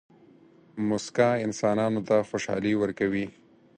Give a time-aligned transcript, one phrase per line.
[0.87, 3.25] موسکا انسانانو ته خوشحالي ورکوي.